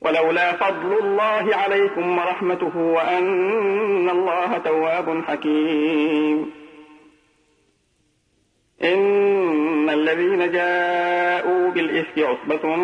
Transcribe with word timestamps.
ولولا 0.00 0.52
فضل 0.52 0.98
الله 0.98 1.56
عليكم 1.56 2.18
ورحمته 2.18 2.76
وأن 2.76 4.10
الله 4.10 4.58
تواب 4.58 5.22
حكيم. 5.26 6.50
إن 8.82 9.90
الذين 9.90 10.52
جاءوا 10.52 11.70
بالإفك 11.70 12.18
عصبة 12.18 12.76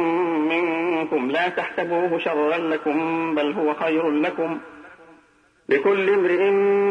منكم 0.53 1.31
لا 1.31 1.49
تحسبوه 1.49 2.19
شرا 2.19 2.59
لكم 2.59 3.35
بل 3.35 3.53
هو 3.53 3.75
خير 3.75 4.11
لكم. 4.11 4.61
لكل 5.69 6.11
امرئ 6.11 6.51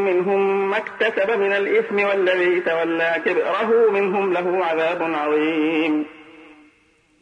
منهم 0.10 0.70
ما 0.70 0.78
اكتسب 0.78 1.40
من 1.40 1.52
الإثم 1.52 2.04
والذي 2.04 2.60
تولى 2.60 3.22
كبره 3.26 3.92
منهم 3.92 4.34
له 4.34 4.66
عذاب 4.66 5.04
عظيم. 5.04 6.06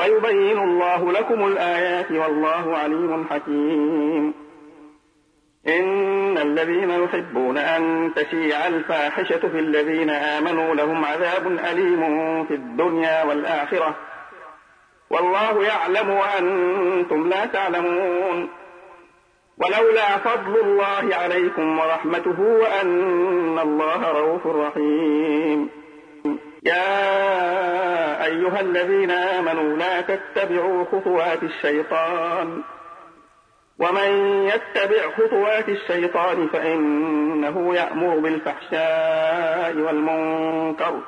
ويبين 0.00 0.58
الله 0.58 1.12
لكم 1.12 1.46
الآيات 1.46 2.12
والله 2.12 2.76
عليم 2.76 3.26
حكيم. 3.30 4.34
إن 5.66 6.38
الذين 6.38 6.90
يحبون 6.90 7.58
أن 7.58 8.10
تشيع 8.16 8.66
الفاحشة 8.66 9.38
في 9.38 9.58
الذين 9.58 10.10
آمنوا 10.10 10.74
لهم 10.74 11.04
عذاب 11.04 11.46
أليم 11.46 12.44
في 12.44 12.54
الدنيا 12.54 13.24
والآخرة. 13.24 13.96
والله 15.10 15.64
يعلم 15.64 16.10
وأنتم 16.10 17.28
لا 17.28 17.46
تعلمون. 17.46 18.48
ولولا 19.58 20.18
فضل 20.18 20.60
الله 20.60 21.16
عليكم 21.16 21.78
ورحمته 21.78 22.40
وأن 22.40 23.58
الله 23.58 24.12
رؤوف 24.12 24.46
رحيم. 24.46 25.79
يا 26.62 28.24
أيها 28.24 28.60
الذين 28.60 29.10
آمنوا 29.10 29.76
لا 29.76 30.00
تتبعوا 30.00 30.84
خطوات 30.84 31.42
الشيطان. 31.42 32.62
ومن 33.78 34.42
يتبع 34.48 35.10
خطوات 35.18 35.68
الشيطان 35.68 36.48
فإنه 36.48 37.74
يأمر 37.74 38.16
بالفحشاء 38.16 39.76
والمنكر. 39.76 41.00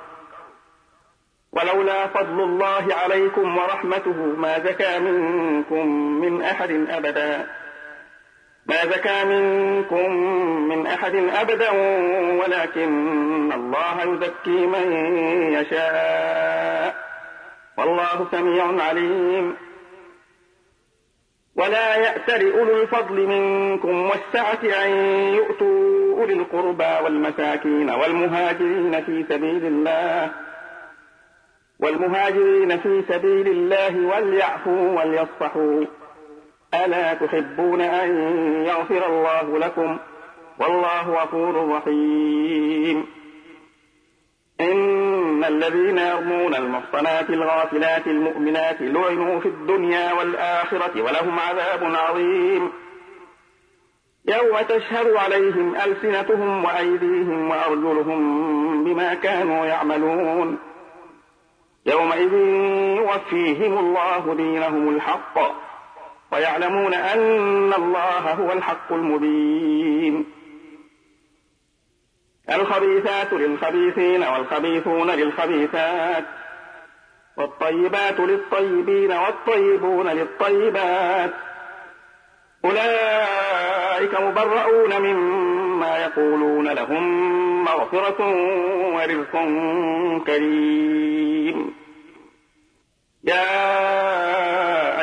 ولولا 1.52 2.06
فضل 2.06 2.40
الله 2.40 2.94
عليكم 2.94 3.58
ورحمته 3.58 4.16
ما 4.36 4.58
زكى 4.58 4.98
منكم 4.98 5.86
من 6.20 6.42
أحد 6.42 6.70
أبدا. 6.88 7.61
ما 8.66 8.84
زكى 8.84 9.24
منكم 9.24 10.16
من 10.68 10.86
أحد 10.86 11.14
أبدا 11.14 11.70
ولكن 12.42 13.52
الله 13.52 14.02
يزكي 14.02 14.66
من 14.66 14.92
يشاء. 15.52 16.94
والله 17.78 18.26
سميع 18.30 18.82
عليم. 18.82 19.56
ولا 21.56 21.96
يأتل 21.96 22.52
أولو 22.58 22.82
الفضل 22.82 23.26
منكم 23.26 24.10
والسعة 24.10 24.84
أن 24.84 24.90
يؤتوا 25.34 26.20
أولي 26.20 26.32
القربى 26.32 27.04
والمساكين 27.04 27.90
والمهاجرين 27.90 29.04
في 29.04 29.24
سبيل 29.28 29.66
الله 29.66 30.30
والمهاجرين 31.80 32.78
في 32.78 33.02
سبيل 33.08 33.48
الله 33.48 34.06
وليعفوا 34.06 35.00
وليصفحوا. 35.00 35.84
ألا 36.74 37.14
تحبون 37.14 37.80
أن 37.80 38.10
يغفر 38.66 39.06
الله 39.06 39.58
لكم؟ 39.58 39.98
والله 40.58 41.22
غفور 41.22 41.68
رحيم. 41.68 43.06
إن 44.60 45.44
الذين 45.44 45.98
يرمون 45.98 46.54
المحصنات 46.54 47.30
الغافلات 47.30 48.06
المؤمنات 48.06 48.76
لعنوا 48.80 49.40
في 49.40 49.48
الدنيا 49.48 50.12
والآخرة 50.12 51.02
ولهم 51.02 51.38
عذاب 51.38 51.94
عظيم. 51.94 52.72
يوم 54.28 54.60
تشهد 54.68 55.16
عليهم 55.16 55.76
ألسنتهم 55.76 56.64
وأيديهم 56.64 57.50
وأرجلهم 57.50 58.84
بما 58.84 59.14
كانوا 59.14 59.66
يعملون. 59.66 60.58
يومئذ 61.86 62.32
يوفيهم 62.96 63.78
الله 63.78 64.34
دينهم 64.34 64.88
الحق. 64.96 65.61
ويعلمون 66.32 66.94
أن 66.94 67.72
الله 67.72 68.32
هو 68.32 68.52
الحق 68.52 68.92
المبين. 68.92 70.24
الخبيثات 72.50 73.32
للخبيثين 73.32 74.22
والخبيثون 74.22 75.10
للخبيثات 75.10 76.24
والطيبات 77.36 78.20
للطيبين 78.20 79.12
والطيبون 79.12 80.08
للطيبات. 80.08 81.34
أولئك 82.64 84.20
مبرؤون 84.20 85.02
مما 85.02 85.98
يقولون 85.98 86.68
لهم 86.68 87.64
مغفرة 87.64 88.20
ورزق 88.94 89.32
كريم. 90.26 91.74
يا 93.24 93.72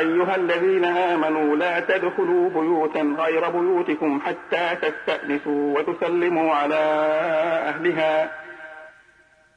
أيها 0.00 0.36
الذين 0.36 0.84
آمنوا 0.84 1.56
لا 1.56 1.80
تدخلوا 1.80 2.50
بيوتا 2.50 3.16
غير 3.18 3.50
بيوتكم 3.50 4.20
حتى 4.20 4.76
تستأنسوا 4.82 5.78
وتسلموا 5.78 6.54
على 6.54 6.74
أهلها. 7.66 8.30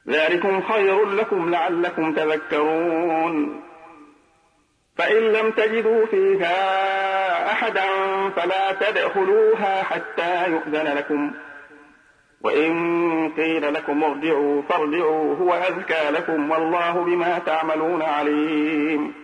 ذلكم 0.08 0.62
خير 0.62 1.04
لكم 1.10 1.50
لعلكم 1.50 2.14
تذكرون. 2.14 3.62
فإن 4.96 5.22
لم 5.22 5.50
تجدوا 5.50 6.06
فيها 6.06 6.56
أحدا 7.52 7.86
فلا 8.36 8.72
تدخلوها 8.72 9.82
حتى 9.82 10.50
يؤذن 10.50 10.94
لكم. 10.96 11.30
وإن 12.40 12.74
قيل 13.36 13.74
لكم 13.74 14.04
ارجعوا 14.04 14.62
فارجعوا 14.62 15.36
هو 15.36 15.54
أزكى 15.54 16.10
لكم 16.10 16.50
والله 16.50 16.92
بما 16.92 17.38
تعملون 17.38 18.02
عليم. 18.02 19.23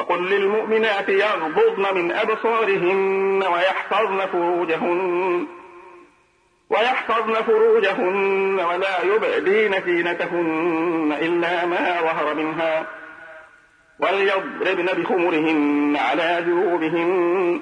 وقل 0.00 0.30
للمؤمنات 0.30 1.08
يغضضن 1.08 1.94
من 1.94 2.12
أبصارهن 2.12 3.44
ويحفظن 3.52 4.26
فروجهن 4.26 5.46
ويحفظن 6.70 7.34
فروجهن 7.34 8.60
ولا 8.60 9.02
يبعدين 9.02 9.82
زينتهن 9.86 11.16
إلا 11.22 11.66
ما 11.66 12.00
ظهر 12.00 12.34
منها 12.34 12.86
وليضربن 13.98 14.86
بخمرهن 15.02 15.96
على 15.96 16.42
جيوبهن 16.44 17.60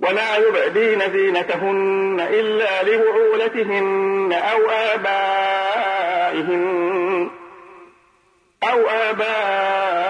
ولا 0.00 0.36
يبعدين 0.36 1.12
زينتهن 1.12 2.28
إلا 2.30 2.82
لبعولتهن 2.82 4.32
أو 4.32 4.70
آبائهن 4.94 6.60
أو 8.62 8.88
آبائهن 8.88 10.09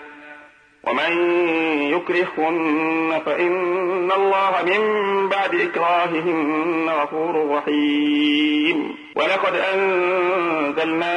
ومن 0.87 1.11
يكرهن 1.91 3.21
فإن 3.25 4.11
الله 4.11 4.51
من 4.65 4.81
بعد 5.29 5.55
إكراههن 5.55 6.89
غفور 6.89 7.55
رحيم. 7.55 8.95
ولقد 9.15 9.55
أنزلنا 9.73 11.15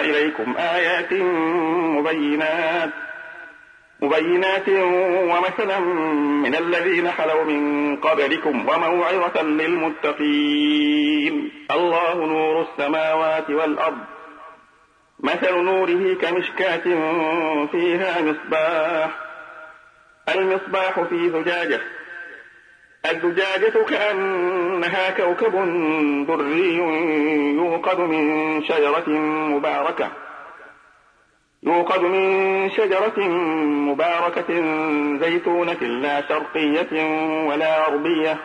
إليكم 0.00 0.54
آيات 0.58 1.12
مبينات 1.98 2.90
مبينات 4.02 4.68
ومثلا 5.30 5.78
من 6.44 6.54
الذين 6.54 7.12
خلوا 7.12 7.44
من 7.44 7.96
قبلكم 7.96 8.68
وموعظة 8.68 9.42
للمتقين. 9.42 11.50
الله 11.70 12.14
نور 12.14 12.62
السماوات 12.62 13.50
والأرض. 13.50 13.98
مثل 15.22 15.54
نوره 15.54 16.14
كمشكاة 16.14 16.84
فيها 17.66 18.22
مصباح. 18.22 19.10
المصباح 20.34 21.00
في 21.00 21.30
زجاجة. 21.30 21.80
الزجاجة 23.10 23.84
كأنها 23.88 25.10
كوكب 25.10 25.52
دري 26.28 26.74
يوقد 27.56 28.00
من 28.00 28.64
شجرة 28.64 29.08
مباركة. 29.48 30.08
يوقد 31.62 32.00
من 32.00 32.70
شجرة 32.70 33.20
مباركة 33.90 34.54
زيتونة 35.20 35.82
لا 35.82 36.28
شرقية 36.28 37.04
ولا 37.46 37.86
غربية. 37.86 38.38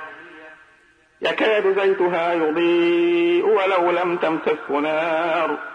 يكاد 1.21 1.79
زيتها 1.79 2.33
يضيء 2.33 3.45
ولو 3.45 3.91
لم 3.91 4.17
تمسسه 4.17 4.79
نار. 4.79 5.74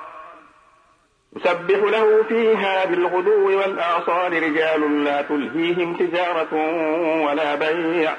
يسبح 1.35 1.79
له 1.91 2.23
فيها 2.23 2.85
بالغدو 2.85 3.59
والآصال 3.59 4.43
رجال 4.43 5.03
لا 5.03 5.21
تلهيهم 5.21 5.97
تجارة 5.97 6.53
ولا 7.25 7.55
بيع 7.55 8.13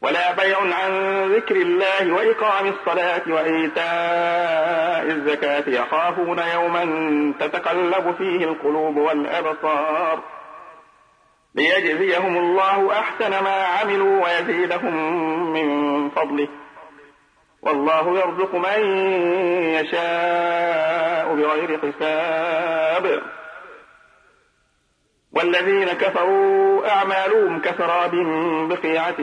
ولا 0.00 0.32
بيع 0.32 0.58
عن 0.58 1.22
ذكر 1.32 1.56
الله 1.56 2.12
وإقام 2.12 2.66
الصلاة 2.66 3.22
وإيتاء 3.28 5.06
الزكاة 5.16 5.64
يخافون 5.66 6.38
يوما 6.38 6.84
تتقلب 7.40 8.14
فيه 8.18 8.44
القلوب 8.44 8.96
والأبصار. 8.96 10.22
ليجزيهم 11.54 12.36
الله 12.36 12.92
أحسن 12.92 13.30
ما 13.30 13.64
عملوا 13.64 14.24
ويزيدهم 14.24 14.94
من 15.52 16.10
فضله. 16.10 16.48
والله 17.66 18.18
يرزق 18.18 18.54
من 18.54 18.80
يشاء 19.74 21.34
بغير 21.34 21.78
حساب. 21.78 23.22
والذين 25.32 25.88
كفروا 25.88 26.88
أعمالهم 26.88 27.60
كسراب 27.60 28.10
بقيعة 28.68 29.20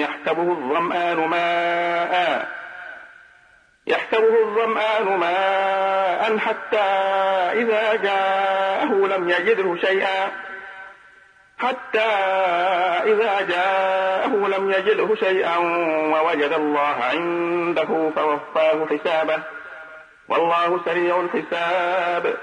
يحسبه 0.00 0.52
الظمآن 0.52 1.16
ماء 1.16 2.48
يحسبه 3.86 4.42
الظمآن 4.42 5.18
ماء 5.18 6.38
حتى 6.38 6.88
إذا 7.60 7.94
جاءه 7.94 8.94
لم 8.94 9.28
يجده 9.28 9.76
شيئا. 9.76 10.51
حتى 11.62 12.10
إذا 13.12 13.40
جاءه 13.40 14.28
لم 14.28 14.70
يجده 14.70 15.14
شيئا 15.14 15.56
ووجد 16.12 16.52
الله 16.52 16.96
عنده 17.12 18.10
فوفاه 18.16 18.86
حسابه. 18.90 19.42
والله 20.28 20.80
سريع 20.84 21.20
الحساب. 21.20 22.34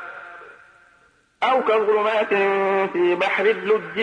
أو 1.44 1.62
كظلمات 1.62 2.34
في 2.94 3.16
بحر 3.16 3.46
اللج 3.46 3.98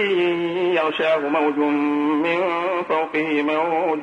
يغشاه 0.74 1.18
موج 1.18 1.58
من 1.58 2.42
فوقه 2.88 3.42
موج 3.42 3.98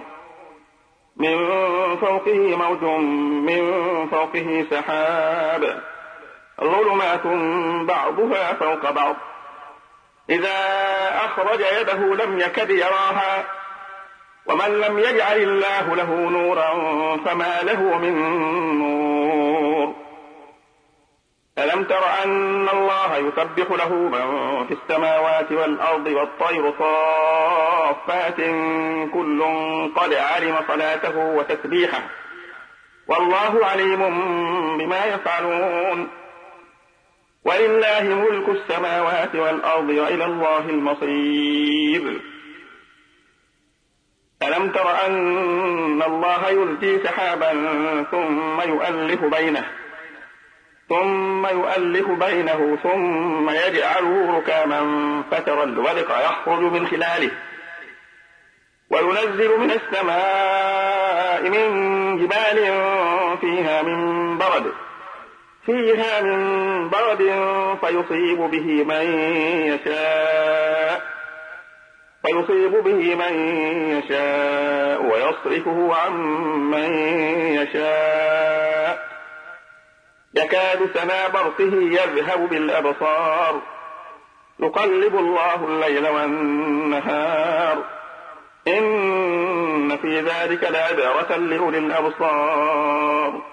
من 1.17 1.38
فوقه 1.96 2.55
موج 2.58 2.84
من 3.50 3.63
فوقه 4.12 4.65
سحاب. 4.72 5.82
ظلمات 6.62 7.27
بعضها 7.88 8.53
فوق 8.53 8.91
بعض. 8.91 9.15
إذا 10.30 10.58
أخرج 11.25 11.60
يده 11.82 12.25
لم 12.25 12.39
يكد 12.39 12.70
يراها 12.70 13.44
ومن 14.46 14.82
لم 14.82 15.00
يجعل 15.00 15.38
الله 15.38 15.96
له 15.96 16.30
نورا 16.30 16.74
فما 17.25 17.62
له 17.62 17.98
من 17.98 18.13
نور. 18.80 19.96
ألم 21.58 21.84
تر 21.84 22.03
أن 22.24 22.70
الله 22.70 23.18
يسبح 23.18 23.72
له 23.72 23.89
من 23.89 24.68
في 24.68 24.74
السماوات 24.74 25.51
والأرض 25.51 26.08
والطير 26.08 26.74
صافات 26.80 28.38
كل 29.13 29.44
قد 29.96 30.13
علم 30.13 30.56
صلاته 30.68 31.18
وتسبيحه؟ 31.18 32.01
والله 33.08 33.65
عليم 33.65 34.00
بما 34.77 35.06
يفعلون. 35.06 36.23
ولله 37.46 38.04
ملك 38.04 38.50
السماوات 38.50 39.36
والأرض 39.36 39.90
وإلى 39.90 40.26
الله 40.26 40.70
المصير. 40.70 42.22
ألم 44.44 44.72
تر 44.72 45.06
أن 45.06 46.04
الله 46.04 46.50
يلجي 46.50 47.04
سحابا 47.04 47.52
ثم 48.12 48.62
يؤلف 48.62 49.24
بينه 49.24 49.66
ثم 50.90 51.46
يؤلف 51.48 52.08
بينه 52.10 52.78
ثم 52.84 53.50
يجعله 53.50 54.38
ركاما 54.38 54.82
فترى 55.32 55.64
الودق 55.64 56.26
يخرج 56.26 56.60
من 56.60 56.88
خلاله 56.88 57.32
وينزل 58.90 59.60
من 59.60 59.72
السماء 59.72 61.42
من 61.50 62.18
جبال 62.18 62.58
فيها 63.42 63.82
من 63.82 64.38
برد. 64.38 64.74
فيها 65.65 66.22
من 66.22 66.89
برد 66.89 67.17
فيصيب 67.82 68.38
به 68.38 68.84
من 68.84 69.05
يشاء. 69.65 71.01
فيصيب 72.25 72.72
به 72.72 73.15
من 73.15 73.34
يشاء 73.89 75.03
ويصرفه 75.03 75.96
عن 75.96 76.13
من 76.72 76.93
يشاء. 77.53 79.08
يكاد 80.36 80.89
سنا 80.93 81.27
برقه 81.27 81.74
يذهب 81.74 82.50
بالأبصار. 82.50 83.62
يقلب 84.60 85.15
الله 85.15 85.55
الليل 85.55 86.08
والنهار. 86.08 87.84
إن 88.67 89.98
في 89.98 90.20
ذلك 90.20 90.63
لعبرة 90.63 91.38
لأولي 91.38 91.77
الأبصار. 91.77 93.53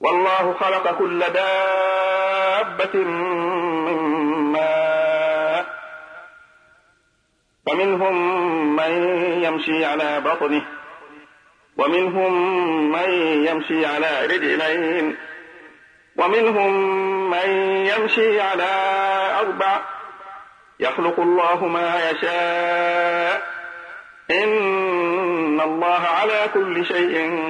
والله 0.00 0.54
خلق 0.60 0.98
كل 0.98 1.20
دابة 1.20 2.94
من 2.94 3.96
ماء. 4.52 5.66
فمنهم 7.66 8.36
من 8.76 8.90
يمشي 9.42 9.84
على 9.84 10.20
بطنه. 10.20 10.62
ومنهم 11.76 12.32
من 12.92 13.10
يمشي 13.46 13.86
على 13.86 14.26
رجلين. 14.26 15.16
ومنهم 16.16 16.72
من 17.30 17.50
يمشي 17.86 18.40
على 18.40 18.68
أربع. 19.40 19.80
يخلق 20.80 21.20
الله 21.20 21.66
ما 21.66 22.10
يشاء. 22.10 23.42
إن 24.30 25.60
الله 25.60 26.00
على 26.00 26.48
كل 26.54 26.86
شيء 26.86 27.40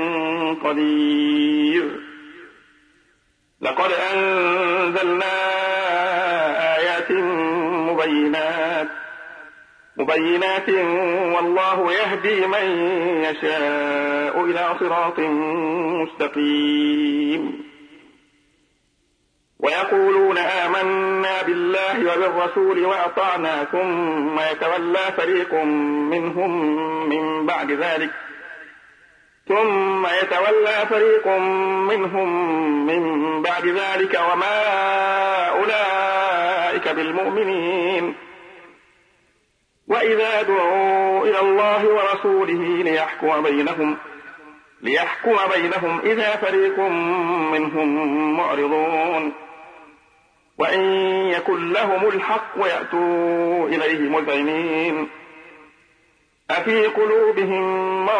قدير. 0.64 1.99
لقد 3.62 3.90
أنزلنا 3.92 5.34
آيات 6.76 7.10
مبينات 7.90 8.88
مبينات 9.96 10.68
والله 11.34 11.92
يهدي 11.92 12.46
من 12.46 12.66
يشاء 13.24 14.44
إلى 14.44 14.76
صراط 14.80 15.20
مستقيم. 16.00 17.64
ويقولون 19.58 20.38
آمنا 20.38 21.42
بالله 21.42 21.98
وبالرسول 22.00 22.84
وأطعنا 22.84 23.64
ثم 23.64 24.40
يتولى 24.40 25.12
فريق 25.16 25.54
منهم 26.14 26.78
من 27.08 27.46
بعد 27.46 27.70
ذلك. 27.70 28.10
ثم 29.50 30.06
يتولى 30.06 30.86
فريق 30.90 31.26
منهم 31.90 32.28
من 32.86 33.42
بعد 33.42 33.66
ذلك 33.66 34.20
وما 34.32 34.64
أولئك 35.48 36.88
بالمؤمنين. 36.88 38.14
وإذا 39.88 40.42
دعوا 40.42 41.26
إلى 41.26 41.40
الله 41.40 41.88
ورسوله 41.88 42.82
ليحكم 42.82 43.42
بينهم 43.42 43.96
ليحكم 44.82 45.36
بينهم 45.54 46.00
إذا 46.00 46.36
فريق 46.36 46.78
منهم 47.52 48.36
معرضون. 48.36 49.32
وإن 50.58 50.80
يكن 51.30 51.72
لهم 51.72 52.08
الحق 52.08 52.56
يأتوا 52.56 53.68
إليه 53.68 54.08
مذعنين 54.08 55.08
أفي 56.50 56.86
قلوبهم 56.86 57.62
مرض؟ 58.06 58.19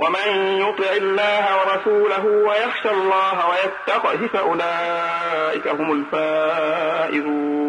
ومن 0.00 0.58
يطع 0.60 0.92
الله 0.96 1.46
ورسوله 1.58 2.26
ويخشى 2.26 2.90
الله 2.90 3.48
ويتقه 3.48 4.26
فأولئك 4.26 5.68
هم 5.68 5.92
الفائزون. 7.12 7.60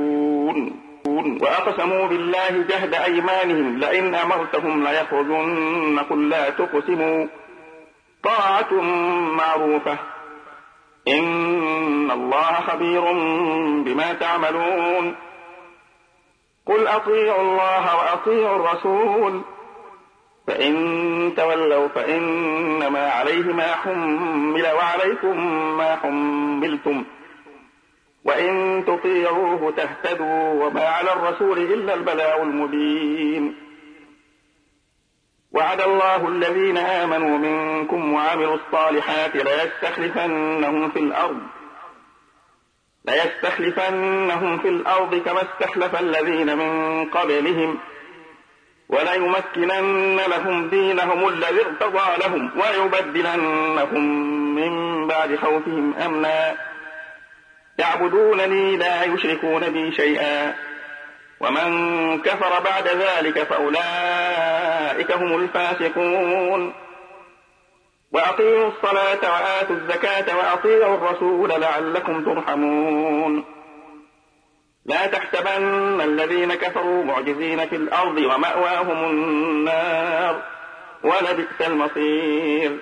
وأقسموا 1.42 2.08
بالله 2.08 2.50
جهد 2.50 2.94
أيمانهم 2.94 3.78
لئن 3.78 4.16
أمرتهم 4.16 4.84
ليخرجن 4.84 6.00
قل 6.10 6.30
لا 6.30 6.50
تقسموا. 6.50 7.28
طاعة 8.24 8.74
معروفة. 9.38 9.98
إن 11.08 12.12
الله 12.12 12.54
خبير 12.68 13.02
بما 13.84 14.14
تعملون. 14.14 15.16
قل 16.66 16.88
أطيعوا 16.88 17.42
الله 17.42 17.96
وأطيعوا 17.96 18.56
الرسول. 18.56 19.42
فإن 20.48 21.34
تولوا 21.38 21.88
فإنما 21.88 23.10
عليه 23.10 23.54
ما 23.54 23.76
حمل 23.76 24.68
وعليكم 24.68 25.38
ما 25.78 25.96
حملتم. 25.96 27.04
وإن 28.26 28.84
تطيعوه 28.88 29.72
تهتدوا 29.72 30.66
وما 30.66 30.88
على 30.88 31.14
الرسول 31.14 31.58
إلا 31.58 31.94
البلاء 31.94 32.44
المبين. 32.44 33.56
وعد 35.52 35.82
الله 35.82 36.28
الذين 36.28 36.78
آمنوا 36.78 37.38
منكم 37.38 38.14
وعملوا 38.14 38.56
الصالحات 38.56 39.36
ليستخلفنهم 39.36 40.90
في 40.90 41.00
الأرض. 41.00 41.42
ليستخلفنهم 43.06 44.58
في 44.58 44.68
الأرض 44.68 45.16
كما 45.16 45.42
استخلف 45.42 46.00
الذين 46.00 46.58
من 46.58 47.06
قبلهم. 47.06 47.78
وليمكنن 48.92 50.20
لهم 50.28 50.70
دينهم 50.70 51.28
الذي 51.28 51.62
ارتضى 51.66 52.28
لهم 52.28 52.52
ويبدلنهم 52.60 54.06
من 54.56 55.08
بعد 55.08 55.36
خوفهم 55.36 55.94
أمنا. 56.06 56.56
يعبدونني 57.78 58.78
لا 58.78 59.04
يشركون 59.04 59.70
بي 59.70 59.92
شيئا. 59.92 60.56
ومن 61.40 62.22
كفر 62.22 62.60
بعد 62.60 62.88
ذلك 62.88 63.44
فأولئك 63.44 65.12
هم 65.12 65.36
الفاسقون. 65.36 66.74
وأطيعوا 68.12 68.68
الصلاة 68.68 69.34
وآتوا 69.34 69.76
الزكاة 69.76 70.38
وأطيعوا 70.38 70.96
الرسول 70.96 71.50
لعلكم 71.50 72.26
ترحمون. 72.26 73.61
لا 74.86 75.08
تحسبن 75.08 76.02
الذين 76.02 76.54
كفروا 76.54 77.04
معجزين 77.04 77.68
في 77.68 77.76
الأرض 77.76 78.18
ومأواهم 78.18 79.10
النار 79.10 80.44
ولبئس 81.04 81.62
المصير. 81.68 82.78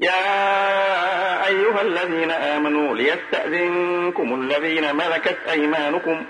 يا 0.00 1.46
أيها 1.46 1.82
الذين 1.82 2.30
آمنوا 2.30 2.94
ليستأذنكم 2.96 4.34
الذين 4.34 4.96
ملكت 4.96 5.38
أيمانكم 5.50 6.24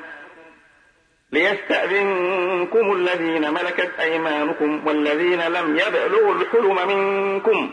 ليستأذنكم 1.33 2.93
الذين 2.93 3.51
ملكت 3.51 3.91
أيمانكم 4.01 4.87
والذين 4.87 5.41
لم 5.41 5.77
يبلغوا 5.77 6.35
الحلم 6.35 6.89
منكم. 6.89 7.73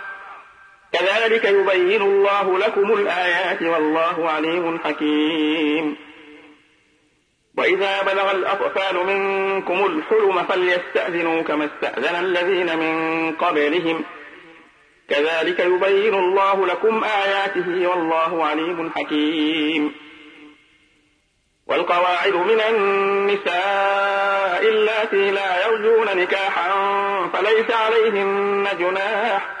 كذلك 0.93 1.45
يبين 1.45 2.01
الله 2.01 2.57
لكم 2.57 2.93
الآيات 2.93 3.61
والله 3.61 4.29
عليم 4.29 4.79
حكيم. 4.79 5.97
وإذا 7.57 8.01
بلغ 8.01 8.31
الأطفال 8.31 9.05
منكم 9.05 9.85
الحلم 9.85 10.43
فليستأذنوا 10.43 11.41
كما 11.41 11.65
استأذن 11.65 12.15
الذين 12.15 12.77
من 12.77 13.31
قبلهم. 13.31 14.03
كذلك 15.09 15.59
يبين 15.59 16.13
الله 16.13 16.67
لكم 16.67 17.03
آياته 17.03 17.87
والله 17.87 18.45
عليم 18.45 18.91
حكيم. 18.95 19.93
والقواعد 21.67 22.33
من 22.33 22.61
النساء 22.69 24.61
اللاتي 24.67 25.31
لا 25.31 25.67
يرجون 25.67 26.17
نكاحا 26.17 26.71
فليس 27.33 27.71
عليهن 27.71 28.67
جناح 28.79 29.60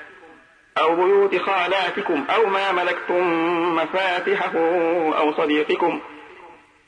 أو 0.77 0.95
بيوت 0.95 1.37
خالاتكم 1.37 2.25
أو 2.35 2.45
ما 2.45 2.71
ملكتم 2.71 3.25
مفاتحه 3.75 4.51
أو 5.17 5.33
صديقكم. 5.33 5.99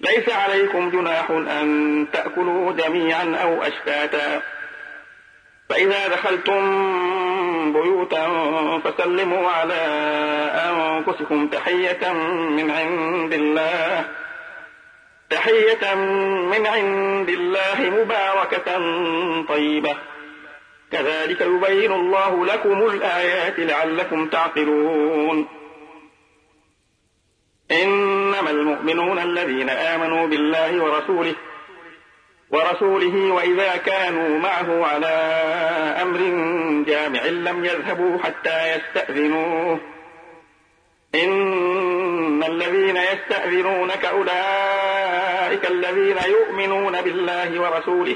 ليس 0.01 0.29
عليكم 0.29 0.89
جناح 0.89 1.29
أن 1.29 2.07
تأكلوا 2.13 2.71
جميعا 2.71 3.35
أو 3.43 3.63
أشتاتا. 3.63 4.41
فإذا 5.69 6.07
دخلتم 6.07 6.63
بيوتا 7.73 8.27
فسلموا 8.83 9.49
على 9.49 9.81
أنفسكم 10.69 11.47
تحية 11.47 12.13
من 12.49 12.71
عند 12.71 13.33
الله. 13.33 14.05
تحية 15.29 15.95
من 16.51 16.67
عند 16.67 17.29
الله 17.29 17.79
مباركة 17.79 18.81
طيبة. 19.47 19.95
كذلك 20.93 21.41
يبين 21.41 21.91
الله 21.91 22.45
لكم 22.45 22.87
الآيات 22.87 23.59
لعلكم 23.59 24.27
تعقلون. 24.27 25.47
إنما 27.71 28.49
المؤمنون 28.49 29.19
الذين 29.19 29.69
آمنوا 29.69 30.27
بالله 30.27 30.83
ورسوله 30.83 31.35
ورسوله 32.49 33.33
وإذا 33.33 33.77
كانوا 33.77 34.39
معه 34.39 34.85
على 34.85 35.15
أمر 36.01 36.19
جامع 36.87 37.25
لم 37.25 37.65
يذهبوا 37.65 38.17
حتى 38.17 38.75
يستأذنوه. 38.75 39.79
إن 41.15 42.43
الذين 42.43 42.97
يستأذنونك 42.97 44.05
أولئك 44.05 45.71
الذين 45.71 46.17
يؤمنون 46.17 47.01
بالله 47.01 47.61
ورسوله. 47.61 48.15